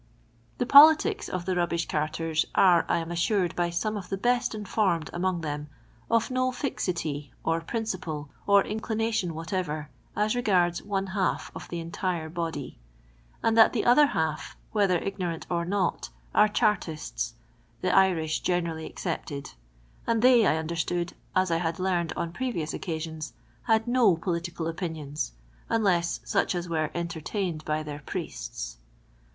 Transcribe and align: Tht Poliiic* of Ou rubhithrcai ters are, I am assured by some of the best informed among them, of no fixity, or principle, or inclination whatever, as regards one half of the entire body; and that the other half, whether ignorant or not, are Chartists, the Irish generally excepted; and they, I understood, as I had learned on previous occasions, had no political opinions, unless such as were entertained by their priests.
Tht 0.57 0.65
Poliiic* 0.67 1.29
of 1.29 1.47
Ou 1.47 1.53
rubhithrcai 1.53 2.09
ters 2.11 2.43
are, 2.55 2.87
I 2.89 2.97
am 2.97 3.11
assured 3.11 3.55
by 3.55 3.69
some 3.69 3.95
of 3.95 4.09
the 4.09 4.17
best 4.17 4.55
informed 4.55 5.11
among 5.13 5.41
them, 5.41 5.69
of 6.09 6.31
no 6.31 6.51
fixity, 6.51 7.31
or 7.43 7.61
principle, 7.61 8.27
or 8.47 8.63
inclination 8.65 9.35
whatever, 9.35 9.91
as 10.15 10.35
regards 10.35 10.81
one 10.81 11.05
half 11.13 11.51
of 11.53 11.69
the 11.69 11.79
entire 11.79 12.29
body; 12.29 12.79
and 13.43 13.55
that 13.55 13.73
the 13.73 13.85
other 13.85 14.07
half, 14.07 14.57
whether 14.71 14.97
ignorant 14.97 15.45
or 15.51 15.65
not, 15.65 16.09
are 16.33 16.47
Chartists, 16.47 17.35
the 17.81 17.95
Irish 17.95 18.39
generally 18.39 18.87
excepted; 18.87 19.51
and 20.07 20.23
they, 20.23 20.47
I 20.47 20.57
understood, 20.57 21.13
as 21.35 21.51
I 21.51 21.57
had 21.57 21.77
learned 21.77 22.11
on 22.17 22.33
previous 22.33 22.73
occasions, 22.73 23.33
had 23.65 23.87
no 23.87 24.17
political 24.17 24.65
opinions, 24.67 25.33
unless 25.69 26.21
such 26.23 26.55
as 26.55 26.67
were 26.67 26.89
entertained 26.95 27.63
by 27.65 27.83
their 27.83 27.99
priests. 28.03 28.77